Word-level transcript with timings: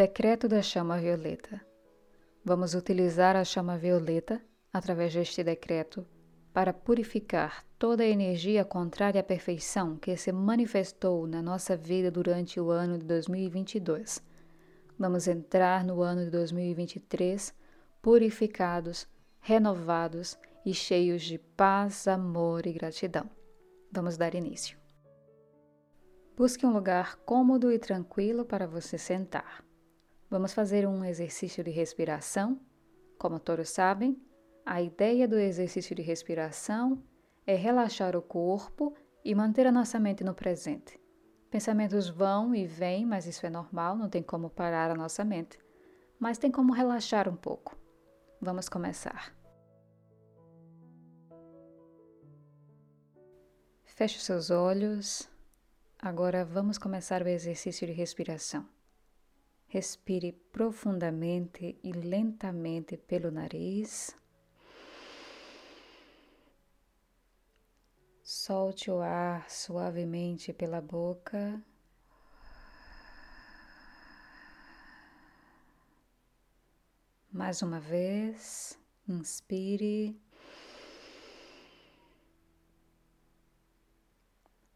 Decreto 0.00 0.48
da 0.48 0.62
chama 0.62 0.96
violeta. 0.96 1.60
Vamos 2.42 2.72
utilizar 2.72 3.36
a 3.36 3.44
chama 3.44 3.76
violeta, 3.76 4.40
através 4.72 5.12
deste 5.12 5.44
decreto, 5.44 6.06
para 6.54 6.72
purificar 6.72 7.66
toda 7.78 8.02
a 8.02 8.06
energia 8.06 8.64
contrária 8.64 9.20
à 9.20 9.22
perfeição 9.22 9.98
que 9.98 10.16
se 10.16 10.32
manifestou 10.32 11.26
na 11.26 11.42
nossa 11.42 11.76
vida 11.76 12.10
durante 12.10 12.58
o 12.58 12.70
ano 12.70 12.96
de 12.96 13.04
2022. 13.04 14.22
Vamos 14.98 15.28
entrar 15.28 15.84
no 15.84 16.00
ano 16.00 16.24
de 16.24 16.30
2023 16.30 17.52
purificados, 18.00 19.06
renovados 19.38 20.38
e 20.64 20.72
cheios 20.72 21.20
de 21.20 21.36
paz, 21.36 22.08
amor 22.08 22.66
e 22.66 22.72
gratidão. 22.72 23.28
Vamos 23.92 24.16
dar 24.16 24.34
início. 24.34 24.78
Busque 26.34 26.64
um 26.64 26.72
lugar 26.72 27.16
cômodo 27.26 27.70
e 27.70 27.78
tranquilo 27.78 28.46
para 28.46 28.66
você 28.66 28.96
sentar. 28.96 29.68
Vamos 30.30 30.52
fazer 30.52 30.86
um 30.86 31.04
exercício 31.04 31.64
de 31.64 31.72
respiração. 31.72 32.60
Como 33.18 33.40
todos 33.40 33.68
sabem, 33.68 34.16
a 34.64 34.80
ideia 34.80 35.26
do 35.26 35.36
exercício 35.36 35.92
de 35.96 36.02
respiração 36.02 37.02
é 37.44 37.56
relaxar 37.56 38.14
o 38.14 38.22
corpo 38.22 38.94
e 39.24 39.34
manter 39.34 39.66
a 39.66 39.72
nossa 39.72 39.98
mente 39.98 40.22
no 40.22 40.32
presente. 40.32 41.00
Pensamentos 41.50 42.08
vão 42.08 42.54
e 42.54 42.64
vêm, 42.64 43.04
mas 43.04 43.26
isso 43.26 43.44
é 43.44 43.50
normal, 43.50 43.96
não 43.96 44.08
tem 44.08 44.22
como 44.22 44.48
parar 44.48 44.88
a 44.92 44.94
nossa 44.94 45.24
mente. 45.24 45.58
Mas 46.16 46.38
tem 46.38 46.48
como 46.48 46.72
relaxar 46.72 47.28
um 47.28 47.34
pouco. 47.34 47.76
Vamos 48.40 48.68
começar. 48.68 49.34
Feche 53.82 54.20
seus 54.20 54.48
olhos. 54.48 55.28
Agora 55.98 56.44
vamos 56.44 56.78
começar 56.78 57.20
o 57.20 57.28
exercício 57.28 57.84
de 57.84 57.92
respiração. 57.92 58.64
Respire 59.72 60.32
profundamente 60.32 61.78
e 61.84 61.92
lentamente 61.92 62.96
pelo 62.96 63.30
nariz. 63.30 64.12
Solte 68.20 68.90
o 68.90 69.00
ar 69.00 69.48
suavemente 69.48 70.52
pela 70.52 70.80
boca. 70.80 71.64
Mais 77.30 77.62
uma 77.62 77.78
vez, 77.78 78.76
inspire. 79.06 80.20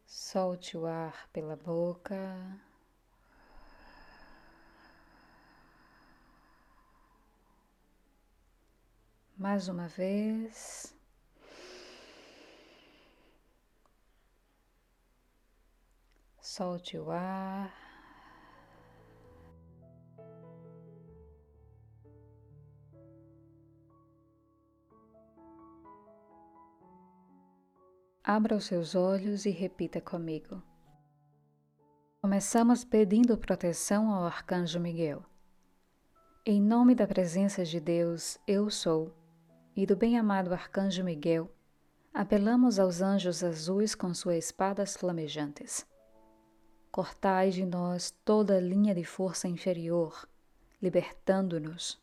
Solte 0.05 0.77
o 0.77 0.85
ar 0.85 1.27
pela 1.33 1.57
boca. 1.57 2.64
Mais 9.47 9.67
uma 9.67 9.87
vez. 9.87 10.91
Solte 16.41 16.97
o 16.97 17.11
ar. 17.11 17.71
Abra 28.23 28.55
os 28.55 28.65
seus 28.65 28.95
olhos 28.95 29.45
e 29.45 29.51
repita 29.51 30.01
comigo. 30.01 30.59
Começamos 32.19 32.83
pedindo 32.83 33.37
proteção 33.37 34.09
ao 34.11 34.23
Arcanjo 34.23 34.79
Miguel. 34.79 35.23
Em 36.43 36.59
nome 36.59 36.95
da 36.95 37.05
presença 37.05 37.63
de 37.63 37.79
Deus, 37.79 38.39
eu 38.47 38.71
sou, 38.71 39.13
e 39.75 39.85
do 39.85 39.95
bem-amado 39.95 40.53
Arcanjo 40.53 41.03
Miguel, 41.03 41.51
apelamos 42.13 42.79
aos 42.79 43.01
anjos 43.01 43.43
azuis 43.43 43.93
com 43.93 44.13
suas 44.13 44.45
espadas 44.45 44.95
flamejantes 44.95 45.85
cortai 46.95 47.49
de 47.49 47.65
nós 47.65 48.15
toda 48.23 48.57
linha 48.57 48.95
de 48.95 49.03
força 49.03 49.49
inferior, 49.49 50.25
libertando-nos. 50.81 52.01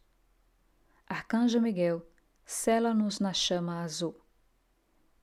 Arcanjo 1.06 1.62
Miguel, 1.62 2.06
sela-nos 2.44 3.18
na 3.18 3.32
chama 3.32 3.82
azul. 3.82 4.14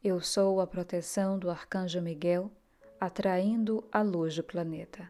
Eu 0.04 0.22
sou 0.22 0.60
a 0.60 0.66
proteção 0.66 1.38
do 1.38 1.52
Arcanjo 1.52 2.02
Miguel, 2.02 2.52
atraindo 3.00 3.88
a 3.92 4.02
luz 4.02 4.36
do 4.36 4.44
planeta. 4.44 5.08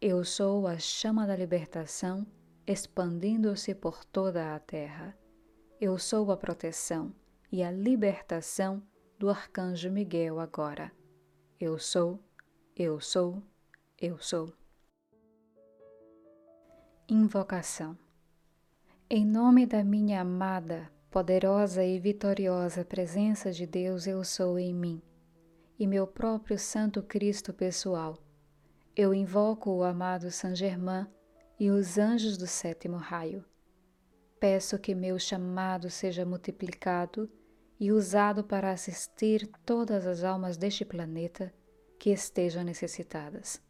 Eu 0.00 0.24
sou 0.24 0.66
a 0.66 0.80
chama 0.80 1.24
da 1.24 1.36
libertação, 1.36 2.26
expandindo-se 2.66 3.72
por 3.72 4.04
toda 4.04 4.52
a 4.52 4.58
Terra. 4.58 5.16
Eu 5.78 5.98
sou 5.98 6.32
a 6.32 6.38
proteção 6.38 7.12
e 7.52 7.62
a 7.62 7.70
libertação 7.70 8.82
do 9.18 9.28
Arcanjo 9.28 9.90
Miguel 9.90 10.40
agora. 10.40 10.90
Eu 11.60 11.78
sou, 11.78 12.18
eu 12.74 12.98
sou, 12.98 13.42
eu 14.00 14.18
sou. 14.18 14.50
Invocação. 17.06 17.94
Em 19.10 19.26
nome 19.26 19.66
da 19.66 19.84
minha 19.84 20.22
amada, 20.22 20.90
poderosa 21.10 21.84
e 21.84 21.98
vitoriosa 21.98 22.82
presença 22.82 23.52
de 23.52 23.66
Deus, 23.66 24.06
eu 24.06 24.24
sou 24.24 24.58
em 24.58 24.72
mim, 24.72 25.02
e 25.78 25.86
meu 25.86 26.06
próprio 26.06 26.58
Santo 26.58 27.02
Cristo 27.02 27.52
pessoal, 27.52 28.16
eu 28.96 29.12
invoco 29.12 29.70
o 29.70 29.84
amado 29.84 30.30
Saint 30.30 30.56
Germain 30.56 31.06
e 31.60 31.70
os 31.70 31.98
anjos 31.98 32.38
do 32.38 32.46
sétimo 32.46 32.96
raio. 32.96 33.44
Peço 34.38 34.78
que 34.78 34.94
meu 34.94 35.18
chamado 35.18 35.88
seja 35.90 36.24
multiplicado 36.24 37.30
e 37.78 37.92
usado 37.92 38.44
para 38.44 38.70
assistir 38.70 39.46
todas 39.64 40.06
as 40.06 40.24
almas 40.24 40.56
deste 40.56 40.84
planeta 40.84 41.52
que 41.98 42.10
estejam 42.10 42.62
necessitadas. 42.62 43.62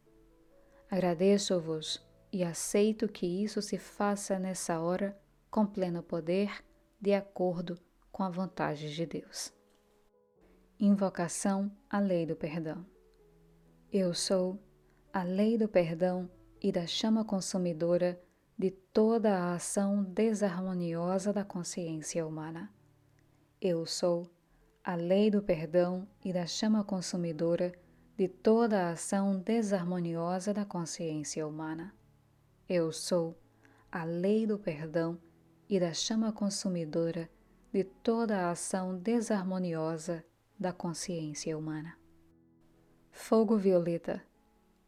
Agradeço-vos 0.89 2.05
e 2.31 2.43
aceito 2.43 3.07
que 3.07 3.25
isso 3.25 3.61
se 3.61 3.77
faça 3.77 4.37
nessa 4.37 4.79
hora 4.79 5.17
com 5.49 5.65
pleno 5.65 6.03
poder, 6.03 6.63
de 6.99 7.13
acordo 7.13 7.77
com 8.11 8.23
a 8.23 8.29
vontade 8.29 8.93
de 8.93 9.05
Deus. 9.05 9.53
Invocação 10.79 11.71
à 11.89 11.99
Lei 11.99 12.25
do 12.25 12.35
Perdão. 12.35 12.85
Eu 13.91 14.13
sou 14.13 14.59
a 15.13 15.23
lei 15.23 15.57
do 15.57 15.67
perdão 15.67 16.29
e 16.61 16.71
da 16.71 16.85
chama 16.85 17.23
consumidora 17.23 18.21
de 18.57 18.71
toda 18.71 19.37
a 19.37 19.53
ação 19.53 20.03
desarmoniosa 20.03 21.31
da 21.31 21.45
consciência 21.45 22.25
humana. 22.25 22.73
Eu 23.61 23.85
sou 23.85 24.27
a 24.83 24.95
lei 24.95 25.29
do 25.29 25.43
perdão 25.43 26.07
e 26.25 26.33
da 26.33 26.47
chama 26.47 26.83
consumidora 26.83 27.71
de 28.17 28.27
toda 28.27 28.87
a 28.87 28.91
ação 28.91 29.39
desarmoniosa 29.39 30.53
da 30.53 30.65
consciência 30.65 31.47
humana. 31.47 31.93
Eu 32.67 32.91
sou 32.91 33.37
a 33.91 34.03
lei 34.03 34.47
do 34.47 34.57
perdão 34.57 35.19
e 35.69 35.79
da 35.79 35.93
chama 35.93 36.31
consumidora 36.31 37.29
de 37.71 37.83
toda 37.83 38.47
a 38.47 38.51
ação 38.51 38.97
desarmoniosa 38.97 40.25
da 40.59 40.73
consciência 40.73 41.55
humana. 41.55 41.95
Fogo 43.11 43.55
violeta 43.55 44.23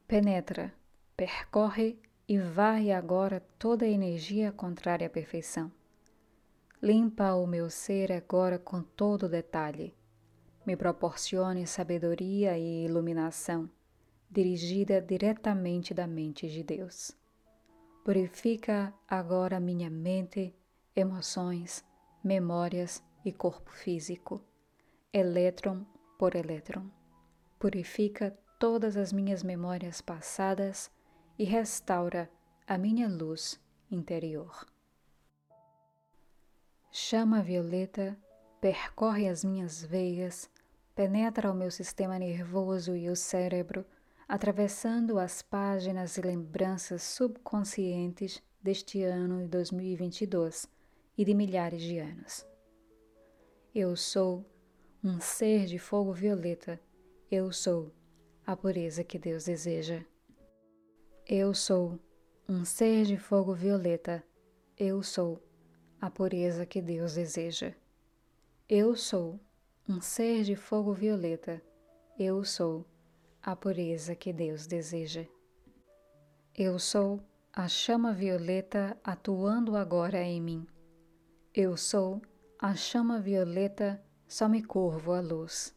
penetra, 0.07 0.73
percorre 1.15 1.99
e 2.29 2.37
varre 2.37 2.93
agora 2.93 3.43
toda 3.57 3.83
a 3.83 3.89
energia 3.89 4.53
contrária 4.53 5.07
à 5.07 5.09
perfeição. 5.09 5.69
Limpa 6.81 7.33
o 7.33 7.45
meu 7.45 7.69
ser 7.69 8.11
agora 8.13 8.57
com 8.57 8.81
todo 8.81 9.27
detalhe 9.27 9.93
me 10.69 10.75
proporcione 10.75 11.65
sabedoria 11.65 12.55
e 12.55 12.85
iluminação 12.85 13.67
dirigida 14.29 15.01
diretamente 15.01 15.95
da 15.95 16.05
mente 16.05 16.47
de 16.47 16.61
Deus. 16.61 17.17
Purifica 18.05 18.93
agora 19.07 19.59
minha 19.59 19.89
mente, 19.89 20.53
emoções, 20.95 21.83
memórias 22.23 23.03
e 23.25 23.31
corpo 23.31 23.71
físico, 23.71 24.43
elétron 25.11 25.87
por 26.19 26.35
elétron. 26.35 26.85
Purifica 27.57 28.37
todas 28.59 28.95
as 28.95 29.11
minhas 29.11 29.41
memórias 29.41 30.01
passadas 30.01 30.91
e 31.39 31.45
restaura 31.45 32.29
a 32.67 32.77
minha 32.77 33.07
luz 33.07 33.59
interior. 33.89 34.67
Chama 36.91 37.41
violeta 37.41 38.15
percorre 38.59 39.29
as 39.29 39.43
minhas 39.43 39.81
veias 39.81 40.49
penetra 40.93 41.49
o 41.49 41.55
meu 41.55 41.71
sistema 41.71 42.19
nervoso 42.19 42.93
e 42.93 43.09
o 43.09 43.15
cérebro, 43.15 43.85
atravessando 44.27 45.17
as 45.17 45.41
páginas 45.41 46.17
e 46.17 46.21
lembranças 46.21 47.03
subconscientes 47.03 48.43
deste 48.61 49.01
ano 49.01 49.41
de 49.41 49.47
2022 49.47 50.67
e 51.17 51.23
de 51.23 51.33
milhares 51.33 51.81
de 51.81 51.99
anos. 51.99 52.45
Eu 53.73 53.95
sou 53.95 54.45
um 55.01 55.21
ser 55.21 55.67
de 55.67 55.79
fogo 55.79 56.11
violeta. 56.11 56.77
Eu 57.31 57.49
sou 57.53 57.93
a 58.45 58.57
pureza 58.57 59.01
que 59.01 59.17
Deus 59.17 59.45
deseja. 59.45 60.03
Eu 61.31 61.53
sou 61.53 61.99
um 62.47 62.65
ser 62.65 63.05
de 63.05 63.15
fogo 63.15 63.53
violeta. 63.53 64.23
Eu 64.75 65.03
sou 65.03 65.39
a 66.01 66.09
pureza 66.09 66.65
que 66.65 66.81
Deus 66.81 67.13
deseja. 67.13 67.71
Eu 68.67 68.95
sou 68.95 69.39
um 69.87 70.01
ser 70.01 70.43
de 70.43 70.55
fogo 70.55 70.91
violeta. 70.91 71.61
Eu 72.17 72.43
sou 72.43 72.83
a 73.43 73.55
pureza 73.55 74.15
que 74.15 74.33
Deus 74.33 74.65
deseja. 74.65 75.23
Eu 76.57 76.79
sou 76.79 77.21
a 77.53 77.67
chama 77.67 78.11
violeta 78.11 78.97
atuando 79.03 79.75
agora 79.75 80.23
em 80.23 80.41
mim. 80.41 80.65
Eu 81.53 81.77
sou 81.77 82.23
a 82.57 82.73
chama 82.73 83.21
violeta, 83.21 84.03
só 84.27 84.49
me 84.49 84.63
curvo 84.63 85.11
à 85.11 85.21
luz. 85.21 85.75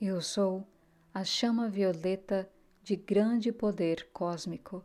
Eu 0.00 0.22
sou 0.22 0.66
a 1.12 1.22
chama 1.22 1.68
violeta 1.68 2.50
de 2.90 2.96
grande 2.96 3.52
poder 3.52 4.08
cósmico. 4.12 4.84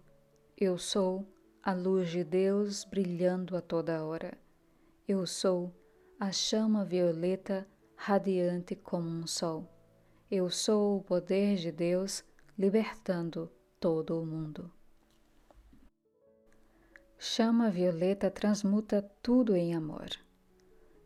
Eu 0.56 0.78
sou 0.78 1.28
a 1.64 1.74
luz 1.74 2.12
de 2.12 2.24
Deus 2.24 2.84
brilhando 2.84 3.58
a 3.58 3.62
toda 3.62 4.06
hora. 4.06 4.38
Eu 5.08 5.26
sou 5.26 5.74
a 6.20 6.32
chama 6.32 6.86
violeta 6.86 7.68
radiante 7.96 8.76
como 8.76 9.10
um 9.10 9.26
sol. 9.26 9.68
Eu 10.30 10.52
sou 10.52 11.00
o 11.00 11.04
poder 11.04 11.56
de 11.56 11.72
Deus 11.72 12.24
libertando 12.56 13.52
todo 13.80 14.22
o 14.22 14.24
mundo. 14.24 14.72
Chama 17.18 17.72
violeta 17.72 18.30
transmuta 18.30 19.02
tudo 19.24 19.56
em 19.56 19.74
amor. 19.74 20.10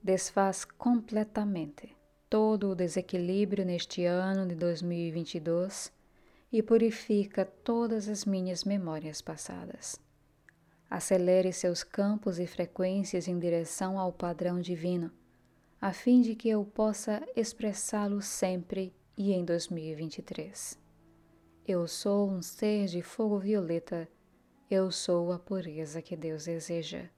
Desfaz 0.03 0.65
completamente 0.65 1.95
todo 2.29 2.71
o 2.71 2.75
desequilíbrio 2.75 3.63
neste 3.63 4.03
ano 4.03 4.45
de 4.45 4.53
2022 4.53 5.97
e 6.51 6.63
purifica 6.63 7.45
todas 7.45 8.07
as 8.07 8.25
minhas 8.25 8.63
memórias 8.63 9.21
passadas. 9.21 9.99
Acelere 10.89 11.53
seus 11.53 11.83
campos 11.83 12.39
e 12.39 12.47
frequências 12.47 13.27
em 13.27 13.37
direção 13.37 13.99
ao 13.99 14.11
padrão 14.11 14.59
divino, 14.59 15.11
a 15.79 15.93
fim 15.93 16.21
de 16.21 16.35
que 16.35 16.49
eu 16.49 16.65
possa 16.65 17.23
expressá-lo 17.35 18.21
sempre 18.21 18.93
e 19.15 19.31
em 19.31 19.45
2023. 19.45 20.79
Eu 21.67 21.87
sou 21.87 22.29
um 22.29 22.41
ser 22.41 22.87
de 22.87 23.01
fogo 23.03 23.37
violeta, 23.37 24.09
eu 24.71 24.91
sou 24.91 25.31
a 25.31 25.37
pureza 25.37 26.01
que 26.01 26.17
Deus 26.17 26.45
deseja. 26.45 27.09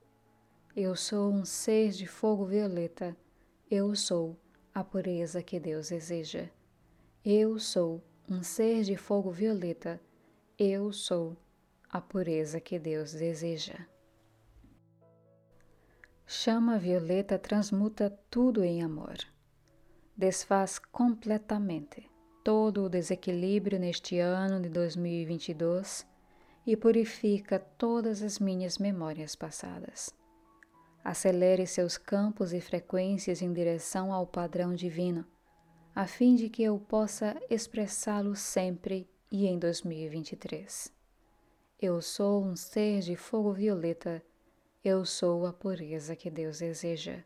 Eu 0.76 0.94
sou 0.94 1.32
um 1.32 1.44
ser 1.44 1.90
de 1.90 2.06
fogo 2.06 2.44
violeta, 2.44 3.16
eu 3.70 3.94
sou 3.94 4.36
a 4.74 4.84
pureza 4.84 5.42
que 5.42 5.58
Deus 5.58 5.88
deseja. 5.88 6.48
Eu 7.24 7.58
sou 7.58 8.02
um 8.28 8.42
ser 8.42 8.82
de 8.82 8.96
fogo 8.96 9.30
violeta, 9.30 10.00
eu 10.58 10.92
sou 10.92 11.36
a 11.90 12.00
pureza 12.00 12.60
que 12.60 12.78
Deus 12.78 13.12
deseja. 13.12 13.86
Chama 16.26 16.78
violeta 16.78 17.38
transmuta 17.38 18.10
tudo 18.30 18.64
em 18.64 18.82
amor. 18.82 19.16
Desfaz 20.16 20.78
completamente 20.78 22.08
todo 22.42 22.84
o 22.84 22.88
desequilíbrio 22.88 23.78
neste 23.78 24.18
ano 24.18 24.60
de 24.60 24.68
2022 24.68 26.06
e 26.66 26.76
purifica 26.76 27.58
todas 27.58 28.22
as 28.22 28.38
minhas 28.38 28.78
memórias 28.78 29.34
passadas. 29.34 30.14
Acelere 31.04 31.66
seus 31.66 31.98
campos 31.98 32.52
e 32.52 32.60
frequências 32.60 33.42
em 33.42 33.52
direção 33.52 34.12
ao 34.12 34.26
padrão 34.26 34.74
divino, 34.74 35.26
a 35.94 36.06
fim 36.06 36.34
de 36.34 36.48
que 36.48 36.62
eu 36.62 36.78
possa 36.78 37.36
expressá-lo 37.50 38.34
sempre 38.34 39.06
e 39.30 39.46
em 39.46 39.58
2023. 39.58 40.90
Eu 41.80 42.00
sou 42.00 42.42
um 42.42 42.56
ser 42.56 43.00
de 43.00 43.14
fogo 43.14 43.52
violeta, 43.52 44.22
eu 44.82 45.04
sou 45.04 45.46
a 45.46 45.52
pureza 45.52 46.16
que 46.16 46.30
Deus 46.30 46.60
deseja. 46.60 47.22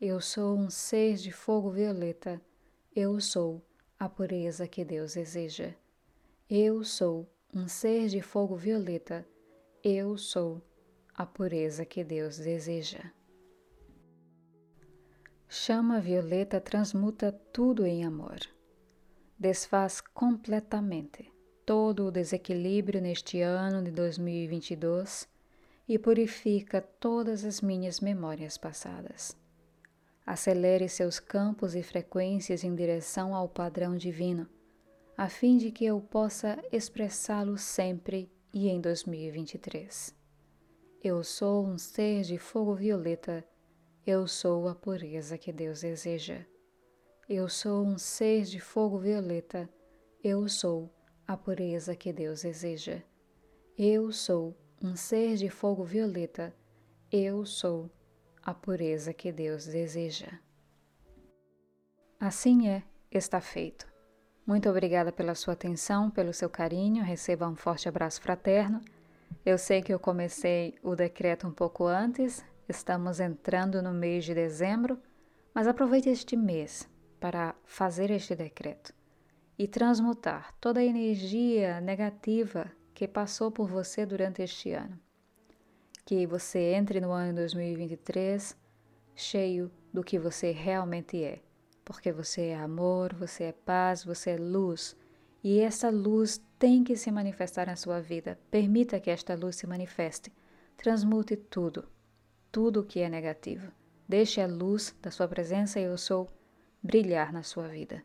Eu 0.00 0.20
sou 0.20 0.56
um 0.56 0.68
ser 0.68 1.16
de 1.16 1.30
fogo 1.30 1.70
violeta, 1.70 2.40
eu 2.94 3.20
sou 3.20 3.62
a 3.98 4.08
pureza 4.08 4.66
que 4.66 4.84
Deus 4.84 5.14
deseja. 5.14 5.72
Eu 6.50 6.82
sou 6.82 7.28
um 7.54 7.68
ser 7.68 8.08
de 8.08 8.20
fogo 8.20 8.56
violeta, 8.56 9.24
eu 9.82 10.18
sou 10.18 10.60
a 11.14 11.24
pureza 11.24 11.84
que 11.84 12.02
Deus 12.02 12.38
deseja. 12.38 13.15
Chama 15.58 16.00
violeta 16.00 16.60
transmuta 16.60 17.32
tudo 17.50 17.86
em 17.86 18.04
amor. 18.04 18.38
Desfaz 19.38 20.02
completamente 20.02 21.32
todo 21.64 22.06
o 22.06 22.10
desequilíbrio 22.10 23.00
neste 23.00 23.40
ano 23.40 23.82
de 23.82 23.90
2022 23.90 25.26
e 25.88 25.98
purifica 25.98 26.82
todas 27.00 27.42
as 27.42 27.62
minhas 27.62 28.00
memórias 28.00 28.58
passadas. 28.58 29.34
Acelere 30.26 30.90
seus 30.90 31.18
campos 31.18 31.74
e 31.74 31.82
frequências 31.82 32.62
em 32.62 32.74
direção 32.74 33.34
ao 33.34 33.48
padrão 33.48 33.96
divino, 33.96 34.46
a 35.16 35.28
fim 35.28 35.56
de 35.56 35.72
que 35.72 35.86
eu 35.86 36.00
possa 36.00 36.62
expressá-lo 36.70 37.56
sempre 37.56 38.30
e 38.52 38.68
em 38.68 38.78
2023. 38.78 40.14
Eu 41.02 41.24
sou 41.24 41.66
um 41.66 41.78
ser 41.78 42.22
de 42.22 42.36
fogo 42.36 42.74
violeta, 42.74 43.42
eu 44.06 44.28
sou 44.28 44.68
a 44.68 44.74
pureza 44.74 45.36
que 45.36 45.52
Deus 45.52 45.80
deseja. 45.80 46.46
Eu 47.28 47.48
sou 47.48 47.84
um 47.84 47.98
ser 47.98 48.44
de 48.44 48.60
fogo 48.60 48.98
violeta, 48.98 49.68
eu 50.22 50.48
sou 50.48 50.88
a 51.26 51.36
pureza 51.36 51.96
que 51.96 52.12
Deus 52.12 52.42
deseja. 52.42 53.02
Eu 53.76 54.12
sou 54.12 54.56
um 54.80 54.94
ser 54.94 55.34
de 55.34 55.50
fogo 55.50 55.82
violeta, 55.82 56.54
eu 57.10 57.44
sou 57.44 57.90
a 58.44 58.54
pureza 58.54 59.12
que 59.12 59.32
Deus 59.32 59.66
deseja. 59.66 60.38
Assim 62.20 62.68
é, 62.68 62.84
está 63.10 63.40
feito. 63.40 63.92
Muito 64.46 64.70
obrigada 64.70 65.10
pela 65.10 65.34
sua 65.34 65.54
atenção, 65.54 66.12
pelo 66.12 66.32
seu 66.32 66.48
carinho. 66.48 67.02
Receba 67.02 67.48
um 67.48 67.56
forte 67.56 67.88
abraço 67.88 68.20
fraterno. 68.20 68.80
Eu 69.44 69.58
sei 69.58 69.82
que 69.82 69.92
eu 69.92 69.98
comecei 69.98 70.78
o 70.80 70.94
decreto 70.94 71.48
um 71.48 71.52
pouco 71.52 71.84
antes, 71.84 72.44
estamos 72.68 73.20
entrando 73.20 73.82
no 73.82 73.92
mês 73.92 74.24
de 74.24 74.34
dezembro, 74.34 75.00
mas 75.54 75.66
aproveite 75.66 76.08
este 76.08 76.36
mês 76.36 76.88
para 77.20 77.54
fazer 77.64 78.10
este 78.10 78.34
decreto 78.34 78.92
e 79.58 79.66
transmutar 79.66 80.54
toda 80.60 80.80
a 80.80 80.84
energia 80.84 81.80
negativa 81.80 82.70
que 82.92 83.08
passou 83.08 83.50
por 83.50 83.68
você 83.68 84.04
durante 84.04 84.42
este 84.42 84.72
ano. 84.72 84.98
Que 86.04 86.26
você 86.26 86.74
entre 86.74 87.00
no 87.00 87.10
ano 87.10 87.34
2023 87.34 88.56
cheio 89.14 89.70
do 89.92 90.04
que 90.04 90.18
você 90.18 90.50
realmente 90.50 91.24
é, 91.24 91.40
porque 91.84 92.12
você 92.12 92.48
é 92.48 92.56
amor, 92.56 93.14
você 93.14 93.44
é 93.44 93.52
paz, 93.52 94.04
você 94.04 94.30
é 94.30 94.36
luz. 94.36 94.94
E 95.42 95.60
essa 95.60 95.88
luz 95.88 96.42
tem 96.58 96.84
que 96.84 96.96
se 96.96 97.10
manifestar 97.10 97.66
na 97.66 97.76
sua 97.76 98.00
vida. 98.00 98.38
Permita 98.50 99.00
que 99.00 99.10
esta 99.10 99.34
luz 99.34 99.56
se 99.56 99.66
manifeste. 99.66 100.32
Transmute 100.76 101.36
tudo, 101.36 101.88
tudo 102.56 102.82
que 102.82 103.00
é 103.00 103.08
negativo. 103.10 103.70
Deixe 104.08 104.40
a 104.40 104.46
luz 104.46 104.96
da 105.02 105.10
sua 105.10 105.28
presença 105.28 105.78
e 105.78 105.82
eu 105.82 105.98
sou 105.98 106.26
brilhar 106.82 107.30
na 107.30 107.42
sua 107.42 107.68
vida. 107.68 108.02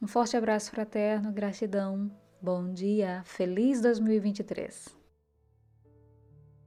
Um 0.00 0.06
forte 0.06 0.36
abraço 0.36 0.70
fraterno, 0.70 1.32
gratidão, 1.32 2.10
bom 2.38 2.70
dia, 2.70 3.22
feliz 3.24 3.80
2023! 3.80 5.01